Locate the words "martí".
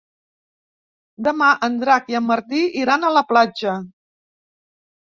2.31-2.65